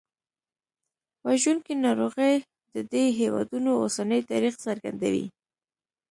[1.27, 2.35] وژونکي ناروغۍ
[2.73, 5.25] د دې هېوادونو اوسني تاریخ څرګندوي.